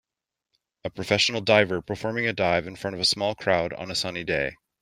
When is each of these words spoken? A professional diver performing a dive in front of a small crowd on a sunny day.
A 0.83 0.89
professional 0.89 1.41
diver 1.41 1.79
performing 1.83 2.25
a 2.25 2.33
dive 2.33 2.65
in 2.65 2.75
front 2.75 2.95
of 2.95 2.99
a 3.01 3.05
small 3.05 3.35
crowd 3.35 3.71
on 3.71 3.91
a 3.91 3.95
sunny 3.95 4.23
day. 4.23 4.55